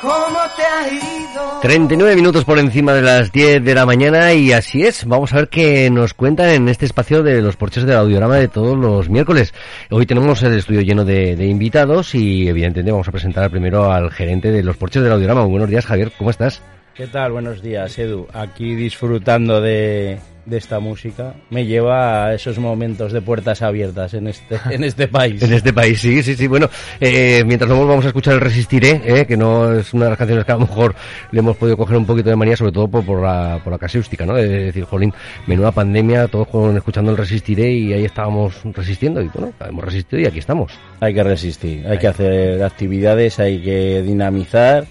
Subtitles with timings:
[0.00, 1.60] ¿Cómo te ha ido?
[1.60, 5.04] 39 minutos por encima de las 10 de la mañana y así es.
[5.04, 8.46] Vamos a ver qué nos cuentan en este espacio de los porches del audiorama de
[8.46, 9.52] todos los miércoles.
[9.90, 14.12] Hoy tenemos el estudio lleno de, de invitados y evidentemente vamos a presentar primero al
[14.12, 15.44] gerente de los porches del audiorama.
[15.44, 16.62] buenos días Javier, ¿cómo estás?
[16.94, 17.32] ¿Qué tal?
[17.32, 18.28] Buenos días Edu.
[18.32, 24.28] Aquí disfrutando de, de esta música me lleva a esos momentos de puertas abiertas en
[24.28, 25.42] este, en este país.
[25.42, 26.46] en este país, sí, sí, sí.
[26.46, 26.68] Bueno,
[27.00, 30.18] eh, mientras no volvamos a escuchar el Resistiré, eh, que no es una de las
[30.18, 30.94] canciones que a lo mejor
[31.30, 33.78] le hemos podido coger un poquito de manía, sobre todo por, por, la, por la
[33.78, 34.34] casuística, ¿no?
[34.34, 35.12] De decir, jolín,
[35.46, 40.22] menuda pandemia, todos con, escuchando el Resistiré y ahí estábamos resistiendo y bueno, hemos resistido
[40.22, 40.72] y aquí estamos.
[41.00, 44.86] Hay que resistir, hay que hacer actividades, hay que dinamizar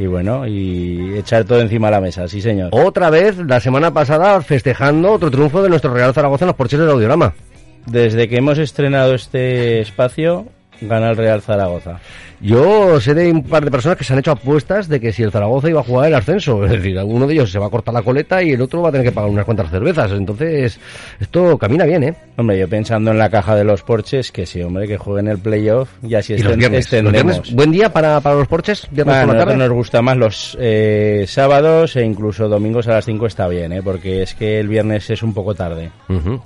[0.00, 2.70] y bueno, y echar todo encima de la mesa, sí señor.
[2.72, 6.78] Otra vez, la semana pasada, festejando otro triunfo de nuestro Real Zaragoza en los porches
[6.78, 7.34] del Audiorama.
[7.84, 10.46] Desde que hemos estrenado este espacio,
[10.80, 12.00] gana el Real Zaragoza.
[12.42, 15.22] Yo sé de un par de personas que se han hecho apuestas de que si
[15.22, 17.70] el Zaragoza iba a jugar el ascenso, es decir, uno de ellos se va a
[17.70, 20.10] cortar la coleta y el otro va a tener que pagar unas cuantas cervezas.
[20.12, 20.80] Entonces,
[21.20, 22.14] esto camina bien, ¿eh?
[22.38, 25.38] Hombre, yo pensando en la caja de los porches, que sí, hombre, que jueguen el
[25.38, 26.90] playoff y así ¿Y los viernes,
[27.52, 28.88] ¿Buen día para, para los porches?
[28.90, 29.56] Viernes por la tarde?
[29.58, 33.82] nos gusta más los eh, sábados e incluso domingos a las 5 está bien, ¿eh?
[33.82, 35.90] Porque es que el viernes es un poco tarde.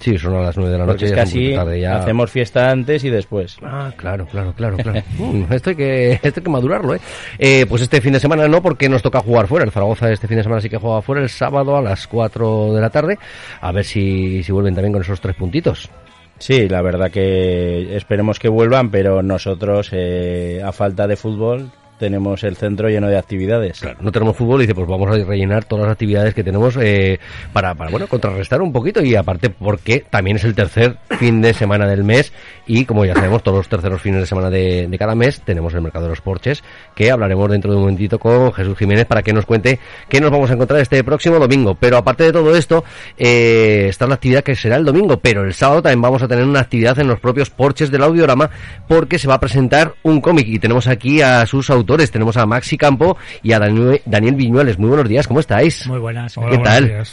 [0.01, 1.07] Sí, son a las 9 de la noche.
[1.07, 3.59] Porque es que así hacemos fiesta antes y después.
[3.63, 5.03] Ah, claro, claro, claro, claro.
[5.19, 7.01] Mm, esto hay que esto hay que madurarlo, ¿eh?
[7.39, 7.67] ¿eh?
[7.69, 9.65] Pues este fin de semana no, porque nos toca jugar fuera.
[9.65, 12.75] El Zaragoza este fin de semana sí que juega fuera el sábado a las 4
[12.75, 13.19] de la tarde.
[13.61, 15.91] A ver si, si vuelven también con esos tres puntitos.
[16.39, 21.71] Sí, la verdad que esperemos que vuelvan, pero nosotros, eh, a falta de fútbol,
[22.05, 23.81] tenemos el centro lleno de actividades.
[23.99, 27.19] No tenemos fútbol y dice, pues vamos a rellenar todas las actividades que tenemos eh,
[27.55, 31.55] para, para, bueno, contrarrestar un poquito y aparte porque también es el tercer fin de
[31.55, 32.31] semana del mes
[32.67, 35.81] y como ya sabemos, todos los terceros fines de semana de, cada mes tenemos el
[35.81, 36.63] mercado de los porches
[36.95, 40.31] que hablaremos dentro de un momentito con Jesús Jiménez para que nos cuente qué nos
[40.31, 41.75] vamos a encontrar este próximo domingo.
[41.75, 42.85] Pero aparte de todo esto,
[43.17, 46.45] eh, está la actividad que será el domingo, pero el sábado también vamos a tener
[46.45, 48.51] una actividad en los propios porches del audiorama
[48.89, 52.47] porque se va a presentar un cómic y tenemos aquí a sus autores tenemos a
[52.47, 54.79] Maxi Campo y a Daniel, Viñuales.
[54.79, 55.87] Muy buenos días, ¿cómo estáis?
[55.87, 56.35] Muy buenas.
[56.51, 57.05] ¿Qué tal?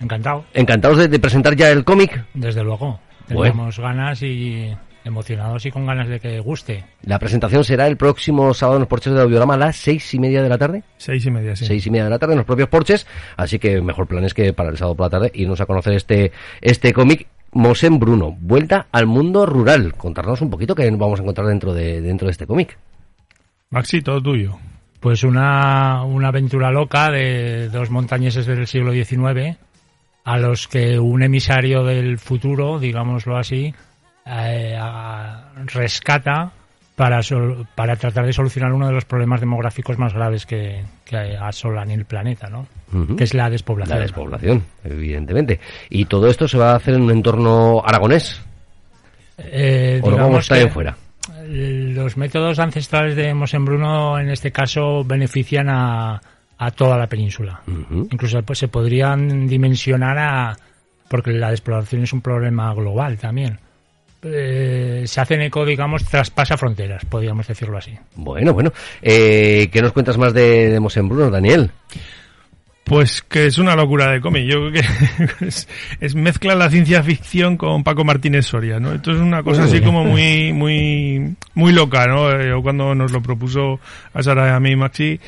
[0.00, 0.44] Encantado.
[0.54, 2.24] ¿Encantados de, presentar ya el cómic?
[2.34, 2.98] Desde luego.
[3.26, 4.74] Tenemos ganas y
[5.04, 6.84] emocionados y con ganas de que guste.
[7.02, 10.18] La presentación será el próximo sábado en los porches de Audiorama a las seis y
[10.18, 10.82] media de la tarde.
[10.96, 11.66] Seis y media, sí.
[11.66, 13.06] Seis y media de la tarde en los propios porches.
[13.36, 15.92] Así que mejor plan es que para el sábado por la tarde irnos a conocer
[15.94, 17.26] este, este cómic.
[17.52, 19.94] Mosén Bruno, vuelta al mundo rural.
[19.94, 22.78] Contarnos un poquito qué vamos a encontrar dentro de, dentro de este cómic.
[23.72, 24.58] Maxi, todo tuyo.
[24.98, 29.56] Pues una, una aventura loca de dos montañeses del siglo XIX
[30.24, 33.72] a los que un emisario del futuro, digámoslo así,
[34.26, 34.76] eh,
[35.66, 36.52] rescata
[36.96, 37.20] para,
[37.76, 42.06] para tratar de solucionar uno de los problemas demográficos más graves que, que asolan el
[42.06, 42.66] planeta, ¿no?
[43.16, 43.98] Que es la despoblación.
[43.98, 45.60] La despoblación, evidentemente.
[45.88, 48.42] ¿Y todo esto se va a hacer en un entorno aragonés?
[49.38, 50.96] Eh, ¿O lo vamos a estar en fuera?
[51.50, 56.20] Los métodos ancestrales de Mosembruno en este caso benefician a,
[56.58, 57.60] a toda la península.
[57.66, 60.56] Incluso pues, se podrían dimensionar a...
[61.08, 63.58] porque la despoblación es un problema global también.
[64.22, 67.98] Eh, se hacen eco, digamos, traspasa fronteras, podríamos decirlo así.
[68.14, 68.70] Bueno, bueno.
[69.00, 71.70] Eh, ¿Qué nos cuentas más de, de Mosembruno, Daniel?
[72.90, 74.46] Pues que es una locura de cómic.
[74.46, 75.46] Yo creo que
[76.00, 78.92] es, mezcla la ciencia ficción con Paco Martínez Soria, ¿no?
[78.92, 82.32] Esto es una cosa así como muy, muy, muy loca, ¿no?
[82.32, 83.78] Yo eh, cuando nos lo propuso
[84.12, 85.20] a Sara y a mí, Maxi,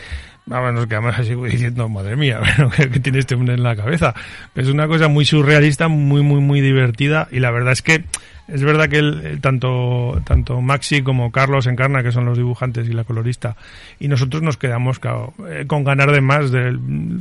[0.44, 2.40] vamos, nos quedamos así diciendo, madre mía,
[2.76, 4.12] ¿qué, tiene este hombre en la cabeza?
[4.56, 8.02] Es una cosa muy surrealista, muy, muy, muy divertida y la verdad es que
[8.48, 12.92] es verdad que el, tanto, tanto Maxi como Carlos Encarna, que son los dibujantes y
[12.92, 13.56] la colorista,
[14.00, 15.00] y nosotros nos quedamos
[15.48, 16.50] eh, con ganar de más,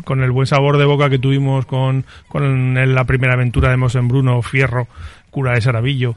[0.04, 4.08] con el buen sabor de boca que tuvimos con, con la primera aventura de Mosen
[4.08, 4.88] Bruno, Fierro,
[5.30, 6.16] Cura de Saravillo,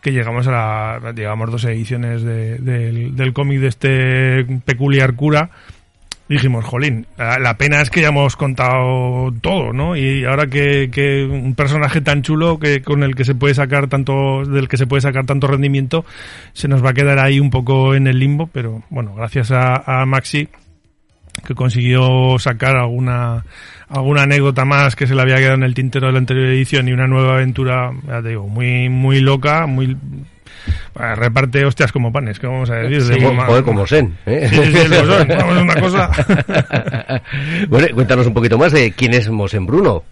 [0.00, 0.50] que llegamos a
[1.00, 5.50] la, llegamos dos ediciones del, del cómic de este peculiar cura
[6.28, 9.96] dijimos, jolín, la pena es que ya hemos contado todo, ¿no?
[9.96, 13.88] Y ahora que, que, un personaje tan chulo que con el que se puede sacar
[13.88, 16.04] tanto, del que se puede sacar tanto rendimiento,
[16.52, 20.04] se nos va a quedar ahí un poco en el limbo, pero bueno, gracias a,
[20.06, 20.48] Maxi
[21.46, 23.44] que consiguió sacar alguna
[23.88, 26.88] alguna anécdota más que se le había quedado en el tintero de la anterior edición
[26.88, 29.96] y una nueva aventura, ya te digo, muy muy loca, muy
[30.94, 33.02] reparte hostias como panes, que vamos a decir.
[33.02, 34.16] Sí, como Sen.
[34.26, 34.48] ¿eh?
[34.50, 34.88] Sí, sí,
[35.28, 36.10] vamos, una cosa.
[37.68, 40.04] bueno, cuéntanos un poquito más de quién es Mosén Bruno.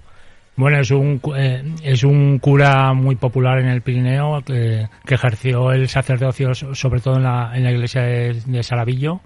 [0.56, 5.72] Bueno, es un, eh, es un cura muy popular en el Pirineo que, que, ejerció
[5.72, 9.20] el sacerdocio sobre todo en la, en la iglesia de, de Saravillo,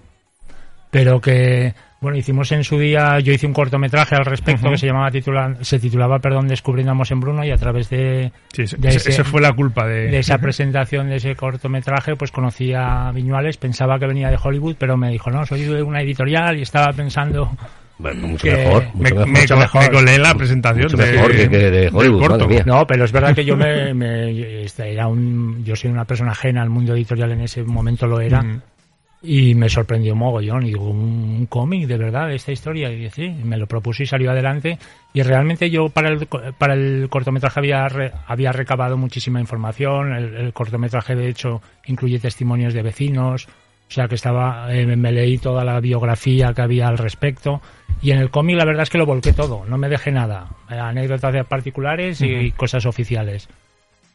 [0.89, 4.87] pero que bueno, hicimos en su día, yo hice un cortometraje al respecto que se
[4.87, 9.41] llamaba titula, se titulaba, perdón, Descubriendo a Bruno y a través de, sí, ese, fue
[9.41, 10.07] la culpa de...
[10.07, 14.75] de esa presentación de ese cortometraje, pues conocí a Viñuales, pensaba que venía de Hollywood,
[14.79, 17.51] pero me dijo, no, soy de una editorial y estaba pensando
[17.99, 19.15] bueno, mucho mejor, mucho
[19.55, 19.81] me, mejor.
[19.81, 23.35] Me, me, colé la presentación mucho de, mejor que, de Hollywood, No, pero es verdad
[23.35, 27.33] que yo me, me, este, era un, yo soy una persona ajena al mundo editorial
[27.33, 28.41] en ese momento lo era.
[29.21, 30.63] Y me sorprendió mogollón.
[30.63, 32.91] Y digo, un, cómic de verdad esta historia.
[32.91, 34.77] Y sí, me lo propuse y salió adelante.
[35.13, 36.27] Y realmente yo para el,
[36.57, 37.87] para el cortometraje había,
[38.27, 40.13] había recabado muchísima información.
[40.13, 43.47] El, cortometraje, de hecho, incluye testimonios de vecinos.
[43.47, 47.61] O sea que estaba, eh, me leí toda la biografía que había al respecto.
[48.01, 49.65] Y en el cómic la verdad es que lo volqué todo.
[49.65, 50.47] No me dejé nada.
[50.67, 53.49] Anécdotas particulares y cosas oficiales.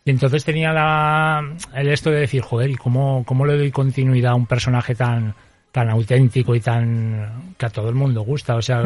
[0.07, 4.33] Y entonces tenía la, el esto de decir, joder, ¿y cómo, cómo le doy continuidad
[4.33, 5.35] a un personaje tan,
[5.73, 8.55] tan auténtico y tan que a todo el mundo gusta?
[8.57, 8.83] O sea,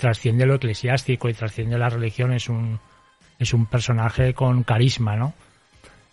[0.00, 2.80] trasciende lo eclesiástico y trasciende la religión, es un,
[3.38, 5.34] es un personaje con carisma, ¿no?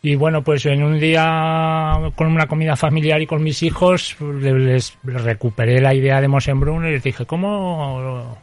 [0.02, 4.98] Y bueno, pues en un día con una comida familiar y con mis hijos les,
[5.04, 8.36] recuperé la idea de Mosenbrun y les dije, ¿cómo,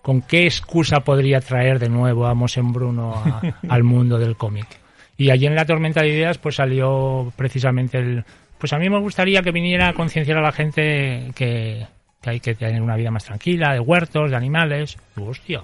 [0.00, 3.22] con qué excusa podría traer de nuevo a Mosenbruno
[3.68, 4.81] al mundo del cómic?
[5.22, 8.24] Y allí en la tormenta de ideas pues salió precisamente el...
[8.58, 11.86] Pues a mí me gustaría que viniera a concienciar a la gente que,
[12.24, 14.96] hay que tener una vida más tranquila, de huertos, de animales.
[15.14, 15.62] hostia,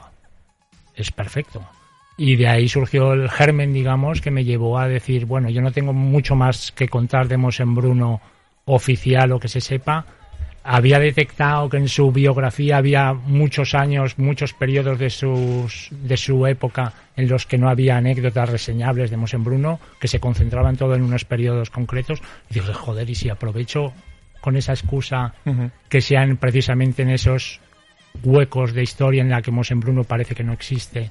[0.94, 1.68] es perfecto.
[2.16, 5.72] Y de ahí surgió el germen, digamos, que me llevó a decir, bueno, yo no
[5.72, 8.20] tengo mucho más que contar de Bruno
[8.64, 10.06] oficial o que se sepa,
[10.70, 16.46] había detectado que en su biografía había muchos años, muchos periodos de, sus, de su
[16.46, 21.02] época en los que no había anécdotas reseñables de Bruno, que se concentraban todo en
[21.02, 22.20] unos periodos concretos.
[22.50, 23.94] Y dije, joder, y si aprovecho
[24.42, 25.32] con esa excusa
[25.88, 27.60] que sean precisamente en esos
[28.22, 29.50] huecos de historia en la que
[29.80, 31.10] Bruno parece que no existe,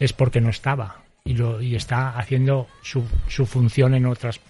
[0.00, 4.40] es porque no estaba y, lo, y está haciendo su, su función en otras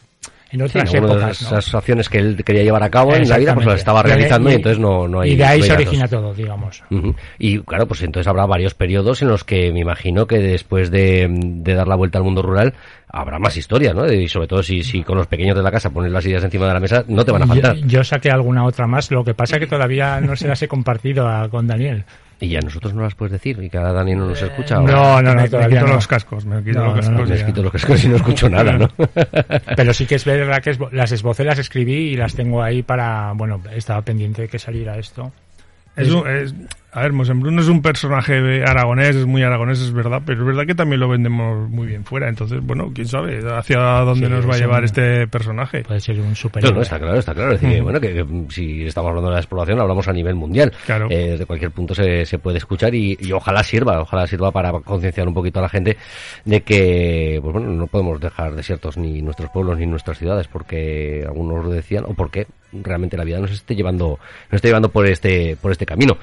[0.52, 1.42] en otras épocas.
[1.42, 4.50] esas acciones que él quería llevar a cabo en la vida, pues las estaba realizando
[4.50, 5.32] y, entonces no, no hay.
[5.32, 6.82] Y de ahí se origina todo, digamos.
[7.38, 11.28] Y claro, pues entonces habrá varios periodos en los que me imagino que después de,
[11.28, 12.74] de dar la vuelta al mundo rural
[13.08, 14.10] habrá más historias, ¿no?
[14.10, 16.66] Y sobre todo si, si con los pequeños de la casa pones las ideas encima
[16.66, 17.76] de la mesa, no te van a faltar.
[17.78, 21.26] Yo, saqué alguna otra más, lo que pasa que todavía no se las he compartido
[21.50, 22.04] con Daniel.
[22.38, 24.76] Y ya nosotros no las puedes decir y ahora Dani no nos escucha.
[24.76, 27.28] No, no, no, me, quito los cascos, me quito los cascos.
[27.30, 28.88] me quito los cascos y no escucho nada, ¿no?
[29.76, 33.32] Pero sí que es verdad que las esbocé, las escribí y las tengo ahí para,
[33.32, 35.32] bueno, estaba pendiente de que saliera esto.
[35.96, 36.54] Es, un, es,
[36.92, 40.64] a ver, Bruno es un personaje aragonés, es muy aragonés, es verdad, pero es verdad
[40.66, 42.28] que también lo vendemos muy bien fuera.
[42.28, 45.82] Entonces, bueno, quién sabe hacia dónde nos va a llevar este personaje.
[45.82, 46.72] Puede ser un superhéroe.
[46.72, 47.52] No, no, está claro, está claro.
[47.52, 50.72] Es decir, bueno, que, si estamos hablando de la exploración, hablamos a nivel mundial.
[50.86, 51.08] Claro.
[51.10, 54.72] Eh, de cualquier punto se, se puede escuchar y, y, ojalá sirva, ojalá sirva para
[54.72, 55.98] concienciar un poquito a la gente
[56.46, 61.24] de que, pues bueno, no podemos dejar desiertos ni nuestros pueblos ni nuestras ciudades porque
[61.26, 64.18] algunos lo decían o porque realmente la vida nos esté llevando,
[64.50, 66.16] nos esté llevando por este, por este camino.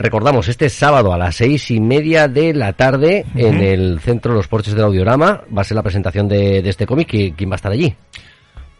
[0.00, 4.48] Recordamos, este sábado a las seis y media de la tarde en el Centro Los
[4.48, 7.08] Porches del Audiorama va a ser la presentación de, este cómic.
[7.36, 7.94] ¿Quién va a estar allí?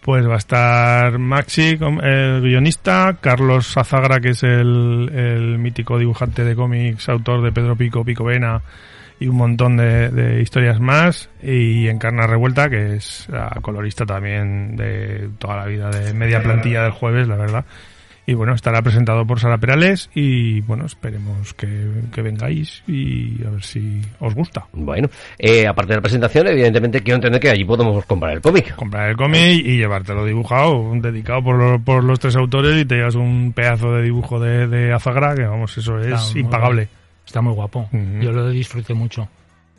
[0.00, 6.56] Pues va a estar Maxi, el guionista, Carlos Azagra, que es el, mítico dibujante de
[6.56, 8.62] cómics, autor de Pedro Pico, Pico Vena
[9.18, 15.28] y un montón de, historias más, y Encarna Revuelta, que es la colorista también de
[15.38, 17.66] toda la vida, de media plantilla del jueves, la verdad.
[18.26, 21.66] Y bueno, estará presentado por Sara Perales y bueno, esperemos que,
[22.22, 24.66] vengáis y a ver si os gusta.
[24.72, 25.08] Bueno,
[25.38, 28.74] eh, aparte de la presentación, evidentemente quiero entender que allí podemos comprar el cómic.
[28.76, 33.14] Comprar el cómic y llevártelo dibujado, dedicado por, por los tres autores y te llevas
[33.14, 36.88] un pedazo de dibujo de, de Azagra, que vamos, eso es impagable.
[37.26, 37.88] Está muy guapo.
[38.20, 39.28] Yo lo disfruté mucho.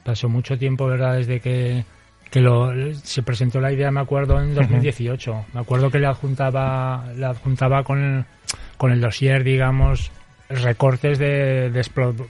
[0.03, 1.17] Pasó mucho tiempo, ¿verdad?
[1.17, 1.83] Desde que
[2.31, 5.45] que lo, se presentó la idea, me acuerdo, en 2018.
[5.53, 8.25] Me acuerdo que le adjuntaba, le adjuntaba con, el,
[8.77, 10.11] con el dossier, digamos,
[10.49, 11.85] recortes de, de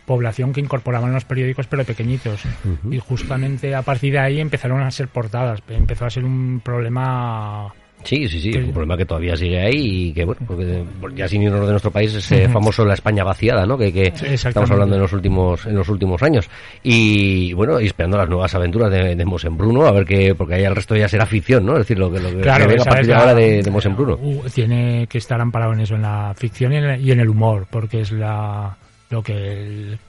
[0.06, 2.42] población que incorporaban los periódicos, pero pequeñitos.
[2.90, 5.62] Y justamente a partir de ahí empezaron a ser portadas.
[5.70, 7.72] Empezó a ser un problema
[8.04, 11.28] Sí, sí, sí, es un problema que todavía sigue ahí y que, bueno, porque ya
[11.28, 13.78] sin irnos de nuestro país, ese famoso la España vaciada, ¿no?
[13.78, 16.50] Que, que estamos hablando en los últimos en los últimos años.
[16.84, 20.64] Y, bueno, y esperando las nuevas aventuras de, de Bruno a ver qué, porque ahí
[20.64, 21.74] el resto ya será ficción, ¿no?
[21.74, 24.18] Es decir, lo que, lo que, venga a partir de ahora de, de Bruno.
[24.22, 26.78] Uh, tiene que estar amparado en eso, en la ficción y
[27.12, 28.76] en el, humor, porque es la
[29.10, 30.00] lo que el,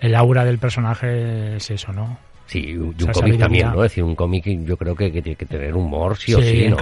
[0.00, 2.29] el aura del personaje es eso, ¿no?
[2.50, 3.84] Sí, y un cómic también, ¿no?
[3.84, 6.76] Es decir, un cómic yo creo que, tiene que tener humor, sí, o sí, ¿no?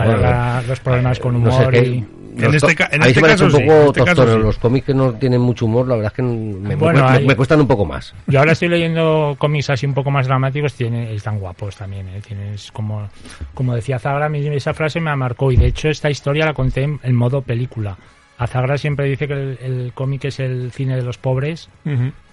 [0.67, 2.07] los problemas con humor y...
[2.39, 5.89] En este, en este caso, un poco este Los cómics que no tienen mucho humor,
[5.89, 8.15] la verdad es que me, me, cuestan un poco más.
[8.29, 12.09] Yo ahora estoy leyendo cómics así un poco más dramáticos, tiene, están guapos también.
[12.09, 12.23] ¿eh?
[12.27, 13.09] Tienes como,
[13.55, 17.15] como decía Zagra, esa frase me marcó y de hecho esta historia la conté en,
[17.15, 17.99] modo película.
[18.39, 21.69] Azagra siempre dice que el, cómic es el cine de los pobres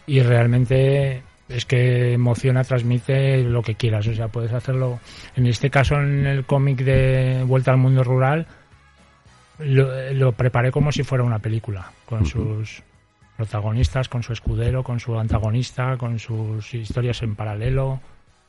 [0.05, 4.07] y realmente es que emociona, transmite lo que quieras.
[4.07, 4.99] O sea, puedes hacerlo.
[5.35, 8.47] En este caso, en el cómic de Vuelta al Mundo Rural,
[9.59, 12.83] lo, preparé como si fuera una película, con sus
[13.37, 17.99] protagonistas, con su escudero, con su antagonista, con sus historias en paralelo,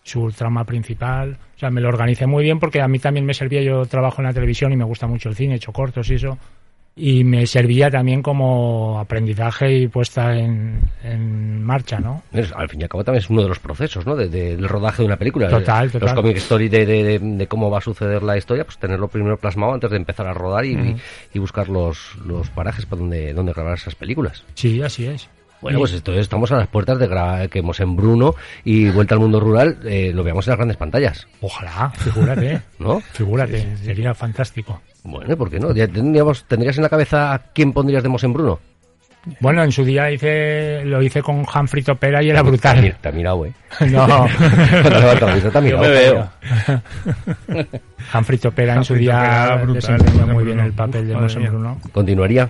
[0.03, 1.39] su trama principal.
[1.57, 3.63] O sea, me lo organicé muy bien porque a mí también me servía.
[3.63, 6.15] Yo trabajo en la televisión y me gusta mucho el cine, he hecho cortos y
[6.15, 6.39] eso
[6.99, 12.23] y me servía también como aprendizaje y puesta en, en marcha, ¿no?
[12.33, 14.17] al fin y al cabo también es uno de los procesos, ¿no?
[14.17, 15.49] De, del rodaje de una película.
[15.49, 16.09] Total, total.
[16.09, 19.75] Los comic story de, de, cómo va a suceder la historia, pues tenerlo primero plasmado
[19.75, 20.97] antes de empezar a rodar y,
[21.35, 24.43] y, buscar los, los parajes para donde, donde grabar esas películas.
[24.55, 25.29] Sí, así es.
[25.61, 28.35] Bueno, pues entonces estamos a las puertas de grabar, que hemos en Bruno
[28.65, 31.27] y Vuelta al Mundo Rural eh, lo veamos en las grandes pantallas.
[31.41, 32.61] Ojalá, figúrate.
[32.79, 33.01] ¿No?
[33.01, 34.81] Figúrate, sería fantástico.
[35.07, 35.73] Bueno, ¿por qué no?
[35.73, 38.59] ¿Tendríamos, ¿Tendrías en la cabeza a quién pondrías de en Bruno?
[39.41, 42.97] Bueno, en su día hice, lo hice con Humphrey Topera y era brutal.
[43.01, 43.53] Te ha mirado, ¿eh?
[43.91, 44.07] No.
[45.53, 46.29] te Yo me veo.
[48.15, 51.81] Humphrey Topera en su día desempeñó muy bien el papel de Mosén Bruno.
[51.93, 52.49] ¿Continuaría?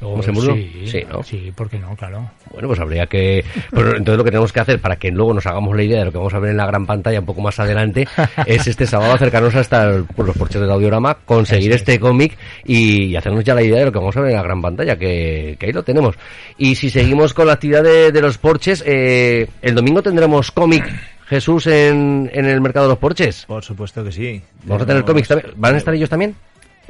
[0.00, 1.22] Sí, sí, ¿no?
[1.22, 1.94] Sí, ¿por qué no?
[1.94, 2.30] Claro.
[2.50, 3.44] Bueno, pues habría que...
[3.70, 6.06] Pues entonces lo que tenemos que hacer para que luego nos hagamos la idea de
[6.06, 8.08] lo que vamos a ver en la gran pantalla un poco más adelante
[8.46, 13.54] es este sábado acercarnos hasta los porches del audiorama, conseguir este cómic y, hacernos ya
[13.54, 15.82] la idea de lo que vamos a ver en la gran pantalla, que, ahí lo
[15.82, 16.16] tenemos.
[16.56, 20.90] Y si seguimos con la actividad de, los porches, eh, el domingo tendremos cómic
[21.26, 23.44] Jesús en, en el mercado de los porches.
[23.46, 24.42] Por supuesto que sí.
[24.64, 25.52] Vamos a tener cómics también.
[25.56, 26.34] ¿Van a estar ellos también?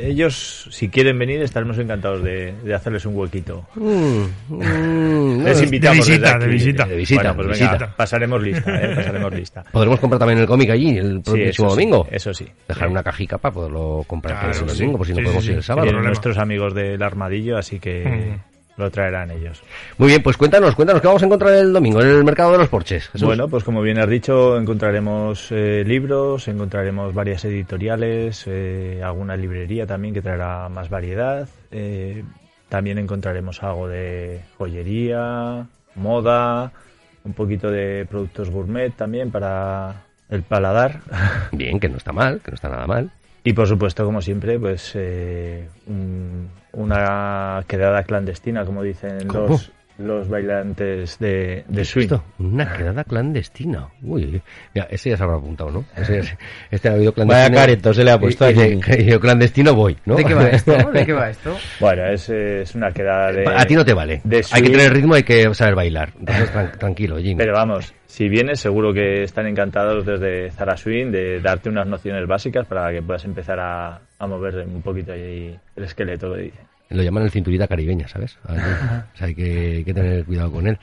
[0.00, 3.66] Ellos, si quieren venir, estaremos encantados de, hacerles un huequito.
[3.74, 6.84] Mm, mm, Les invitamos de visita, de visita.
[6.86, 7.94] De visita, pues visita.
[7.96, 8.94] pasaremos lista, ¿eh?
[8.96, 9.64] pasaremos lista.
[9.72, 12.06] Podremos comprar también el cómic allí el próximo domingo.
[12.10, 12.46] eso sí.
[12.66, 15.92] Dejar una cajica para poderlo comprar el domingo, por si no podemos ir el sábado.
[15.92, 18.04] Nuestros amigos del armadillo, así que...
[18.46, 19.62] Mm lo traerán ellos.
[19.98, 22.58] Muy bien, pues cuéntanos, cuéntanos, ¿qué vamos a encontrar el domingo en el mercado de
[22.58, 23.10] los porches?
[23.20, 29.86] Bueno, pues como bien has dicho, encontraremos eh, libros, encontraremos varias editoriales, eh, alguna librería
[29.86, 31.48] también que traerá más variedad.
[31.70, 32.24] Eh,
[32.68, 36.72] también encontraremos algo de joyería, moda,
[37.24, 41.00] un poquito de productos gourmet también para el paladar.
[41.52, 43.10] Bien, que no está mal, que no está nada mal.
[43.42, 44.96] Y por supuesto, como siempre, pues
[46.72, 52.08] una quedada clandestina, como dicen los, los bailantes de, de swing.
[52.38, 53.88] Una quedada clandestina.
[54.02, 54.42] Uy,
[54.74, 55.84] mira, ese ya se habrá apuntado, ¿no?
[56.70, 57.48] este ha habido clandestino.
[57.48, 60.16] Vaya careto se le ha puesto y, yo clandestino voy, ¿no?
[60.16, 60.72] ¿De qué va esto?
[60.92, 61.56] ¿De qué va esto?
[61.78, 63.44] Bueno, es, es una quedada de...
[63.46, 64.22] A ti no te vale.
[64.52, 66.12] hay que tener ritmo, hay que saber bailar.
[66.18, 67.36] Entonces, tranquilo, Jimmy.
[67.36, 72.26] Pero vamos, si vienes, seguro que están encantados desde Zara Swing de darte unas nociones
[72.26, 76.69] básicas para que puedas empezar a, a mover un poquito ahí el esqueleto, lo dice.
[76.90, 78.36] Lo llaman el cinturita caribeña, ¿sabes?
[78.44, 78.54] o
[79.16, 80.78] sea, hay que, que, tener cuidado con él.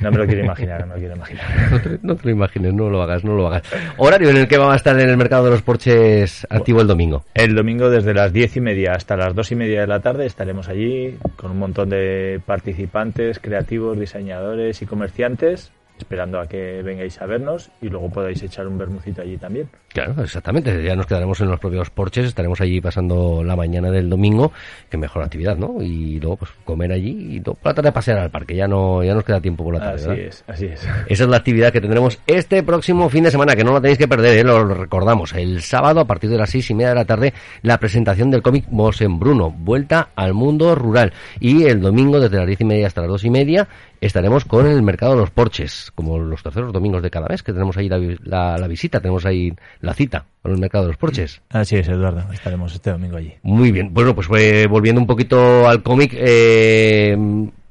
[0.00, 1.98] No me lo quiero imaginar, no me lo quiero imaginar.
[2.02, 3.62] No te, lo imagines, no lo hagas, no lo hagas.
[3.96, 6.86] Horario en el que va a estar en el mercado de los porches activo el
[6.86, 7.24] domingo.
[7.34, 10.26] El domingo desde las diez y media hasta las dos y media de la tarde
[10.26, 17.20] estaremos allí con un montón de participantes, creativos, diseñadores y comerciantes esperando a que vengáis
[17.20, 19.68] a vernos y luego podáis echar un bermucito allí también.
[19.88, 20.82] Claro, exactamente.
[20.82, 24.52] Ya nos quedaremos en los propios porches, estaremos allí pasando la mañana del domingo,
[24.90, 25.82] que mejor actividad, ¿no?
[25.82, 28.56] Y luego pues comer allí y luego por la tarde pasear al parque.
[28.56, 30.12] Ya no ya nos queda tiempo por la tarde.
[30.12, 30.82] Así es, así es.
[31.06, 33.98] Esa es la actividad que tendremos este próximo fin de semana, que no la tenéis
[33.98, 34.44] que perder, ¿eh?
[34.44, 35.32] lo recordamos.
[35.34, 37.32] El sábado a partir de las seis y media de la tarde
[37.62, 41.12] la presentación del cómic Mosen Bruno, Vuelta al Mundo Rural.
[41.40, 43.68] Y el domingo desde las diez y media hasta las dos y media
[44.02, 47.52] estaremos con el mercado de los porches, como los terceros domingos de cada mes, que
[47.52, 51.40] tenemos ahí la, visita, tenemos ahí la cita con el mercado de los porches.
[51.50, 53.34] Así es, Eduardo, estaremos este domingo allí.
[53.42, 57.16] Muy bien, bueno, pues eh, volviendo un poquito al cómic, eh,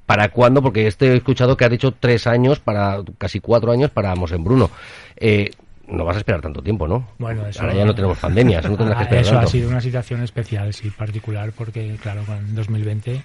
[0.05, 0.61] ¿para cuándo?
[0.61, 4.71] Porque este he escuchado que ha dicho tres años, para casi cuatro años para Mosembruno.
[5.17, 5.51] Eh,
[5.89, 7.09] no vas a esperar tanto tiempo, ¿no?
[7.19, 7.61] Bueno, eso...
[7.61, 9.47] Ahora ya no tenemos pandemia, eso no tendrás que esperar Eso tanto.
[9.47, 13.21] ha sido una situación especial, sí, particular, porque, claro, en 2020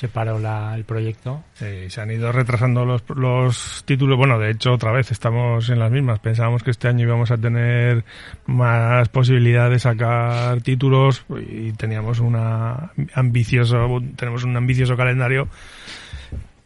[0.00, 1.44] se paró la, el proyecto.
[1.52, 4.16] Se han ido retrasando los, los títulos.
[4.16, 6.20] Bueno, de hecho, otra vez estamos en las mismas.
[6.20, 8.02] Pensábamos que este año íbamos a tener
[8.46, 15.48] más posibilidad de sacar títulos y teníamos una ambicioso, tenemos un ambicioso calendario.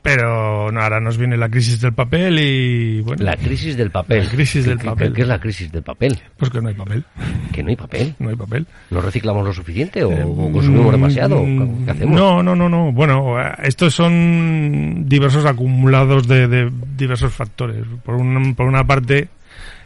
[0.05, 3.25] Pero no, ahora nos viene la crisis del papel y bueno.
[3.25, 4.25] La crisis del papel.
[4.25, 5.09] La crisis del ¿Qué- papel.
[5.09, 6.19] ¿Qué, qué es la crisis del papel?
[6.37, 7.05] Pues que no hay papel.
[7.55, 8.15] Que no hay papel.
[8.19, 8.67] No hay papel.
[8.91, 11.43] ¿No reciclamos lo suficiente o, o consumimos demasiado?
[11.43, 12.21] Mm, ¿Qué hacemos?
[12.21, 12.93] No, no, no, no.
[12.93, 17.87] Bueno, eh, estos son diversos acumulados de, de diversos factores.
[18.05, 19.29] Por, un- por una parte,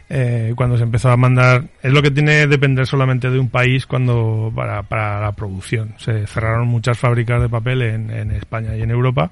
[0.09, 3.47] eh, cuando se empezó a mandar, es lo que tiene que depender solamente de un
[3.49, 5.93] país cuando para, para la producción.
[5.97, 9.31] Se cerraron muchas fábricas de papel en, en España y en Europa.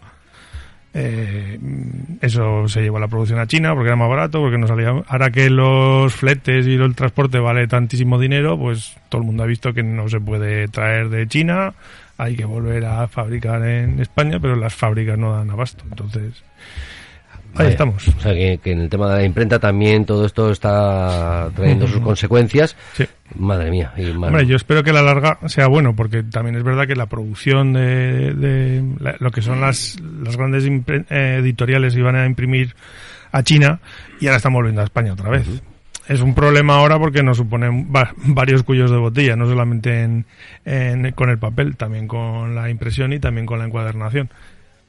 [0.94, 1.60] Eh,
[2.22, 4.89] eso se llevó la producción a China porque era más barato, porque no salía.
[5.08, 9.48] Ahora que los fletes y el transporte vale tantísimo dinero, pues todo el mundo ha
[9.48, 11.74] visto que no se puede traer de China,
[12.17, 15.84] hay que volver a fabricar en España, pero las fábricas no dan abasto.
[15.89, 16.44] Entonces,
[17.56, 18.08] ahí estamos.
[18.08, 21.88] O sea, que, que en el tema de la imprenta también todo esto está trayendo
[21.88, 22.75] sus consecuencias.
[22.94, 23.06] Sí.
[23.36, 23.94] Madre mía.
[23.98, 27.08] y Hombre, yo espero que la larga sea bueno, porque también es verdad que la
[27.08, 32.74] producción de, de la- lo que son las, las grandes eh, editoriales iban a imprimir
[33.32, 33.80] a China
[34.22, 35.46] y ahora están volviendo a España otra vez.
[36.08, 40.25] Es un problema ahora porque nos suponen va- varios cuellos de botella, no solamente en,
[40.63, 44.30] en- con el papel, también con la impresión y también con la encuadernación.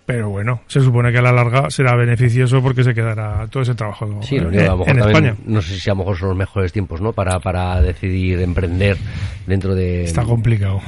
[0.09, 3.75] Pero bueno, se supone que a la larga será beneficioso porque se quedará todo ese
[3.75, 5.35] trabajo Sí, lo en, que a lo mejor en España.
[5.45, 7.13] no sé si a lo mejor son los mejores tiempos, ¿no?
[7.13, 8.97] Para, para decidir emprender
[9.47, 10.05] dentro de...
[10.05, 10.81] Está complicado.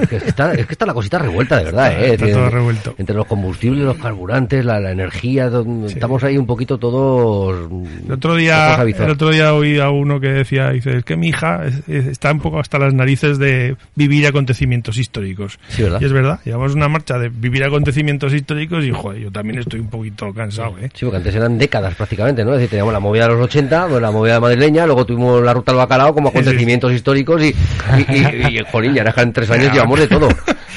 [0.00, 2.14] es, que está, es que está la cosita revuelta, de verdad, Está- ¿eh?
[2.14, 2.94] está todo revuelto.
[2.96, 7.70] Entre los combustibles, los carburantes, la, la energía, to- estamos ahí un poquito todos...
[8.06, 11.28] El otro día, el otro día oí a uno que decía, dice, es que mi
[11.28, 15.58] hija es- es- está un poco hasta las narices de vivir acontecimientos históricos.
[15.68, 16.00] Sí, ¿verdad?
[16.00, 19.80] Y es verdad, llevamos una marcha de vivir acontecimientos históricos y, joder, yo también estoy
[19.80, 20.88] un poquito cansado, ¿eh?
[20.94, 22.52] Sí, porque antes eran décadas prácticamente, ¿no?
[22.52, 25.52] Es decir, teníamos la movida de los 80, pues la movida madrileña, luego tuvimos la
[25.52, 29.32] ruta al bacalao como Sí, sí, acontecimientos históricos y, y, y, y, jolín, ya en
[29.32, 30.28] tres años llevamos de todo.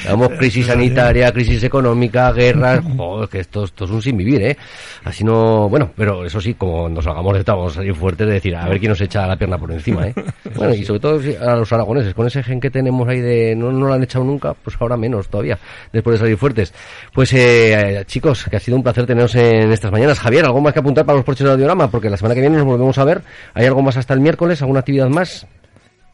[0.02, 4.56] Llevamos crisis sanitaria, crisis económica, guerras, joder, que esto, esto es un sin vivir, ¿eh?
[5.04, 8.26] Así no, bueno, pero eso sí, como nos salgamos de esto, vamos a salir fuertes
[8.26, 10.14] de decir, a ver quién nos echa la pierna por encima, ¿eh?
[10.54, 13.70] Bueno, y sobre todo a los aragoneses, con ese gen que tenemos ahí de no,
[13.72, 15.58] no lo han echado nunca, pues ahora menos todavía,
[15.92, 16.72] después de salir fuertes.
[17.12, 17.59] Pues, eh,
[18.06, 20.18] chicos, que ha sido un placer teneros en estas mañanas.
[20.18, 21.88] Javier, ¿algo más que apuntar para los porches de?
[21.88, 23.22] Porque la semana que viene nos volvemos a ver.
[23.54, 24.60] ¿Hay algo más hasta el miércoles?
[24.62, 25.46] ¿Alguna actividad más?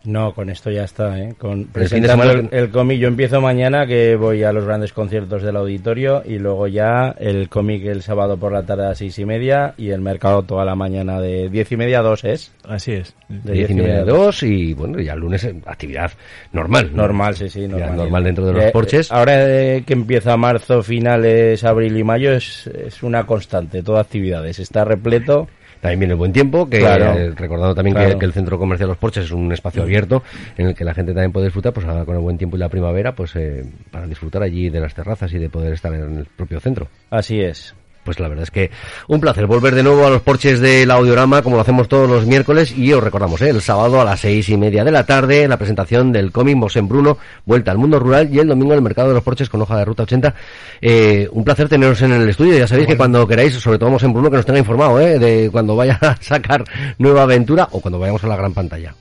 [0.06, 1.34] No, con esto ya está, ¿eh?
[1.36, 4.92] Con presentando semana el, que- el cómic, yo empiezo mañana que voy a los grandes
[4.92, 8.98] conciertos del auditorio y luego ya el cómic el sábado por la tarde a las
[8.98, 12.24] seis y media y el mercado toda la mañana de diez y media a dos,
[12.24, 12.52] ¿es?
[12.68, 13.14] Así es.
[13.28, 16.12] De diez y media a dos y bueno, ya el lunes eh, actividad
[16.52, 16.90] normal.
[16.92, 17.02] ¿no?
[17.02, 17.96] Normal, sí, sí, normal.
[17.96, 19.10] normal dentro de los Eh, porches.
[19.10, 24.58] Ahora eh, que empieza marzo, finales, abril y mayo es, es una constante, toda actividades.
[24.60, 25.48] Está repleto.
[25.86, 27.16] También viene el buen tiempo, que Claro.
[27.16, 30.22] eh, recordando también que- el centro comercial Los Porches es un espacio abierto
[30.58, 32.60] en el que la gente también puede disfrutar, pues ahora con el buen tiempo y
[32.60, 36.18] la primavera, pues eh, para disfrutar allí de las terrazas y de poder estar en
[36.18, 36.88] el propio centro.
[37.10, 37.74] Así es.
[38.06, 38.70] Pues la verdad es que
[39.08, 42.24] un placer volver de nuevo a los porches del audiorama como lo hacemos todos los
[42.24, 43.50] miércoles y os recordamos ¿eh?
[43.50, 46.86] el sábado a las seis y media de la tarde la presentación del cómic Mosén
[46.86, 49.60] Bruno Vuelta al Mundo Rural y el domingo en el Mercado de los Porches con
[49.60, 50.34] hoja de ruta 80
[50.80, 54.12] Eh, un placer teneros en el estudio ya sabéis que cuando queráis sobre todo Mosén
[54.12, 55.18] Bruno que nos tenga informado ¿eh?
[55.18, 56.62] de cuando vaya a sacar
[56.98, 58.94] nueva aventura o cuando vayamos a la gran pantalla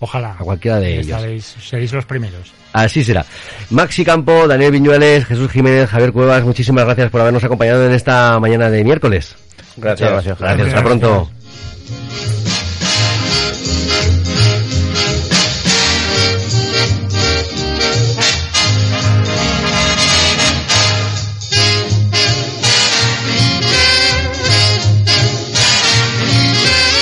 [0.00, 0.36] Ojalá.
[0.38, 1.56] A cualquiera de ellos.
[1.60, 2.52] Seréis los primeros.
[2.72, 3.24] Así será.
[3.70, 8.38] Maxi Campo, Daniel Viñuales, Jesús Jiménez, Javier Cuevas, muchísimas gracias por habernos acompañado en esta
[8.38, 9.34] mañana de miércoles.
[9.76, 10.10] Gracias.
[10.10, 11.30] Gracias, hasta pronto.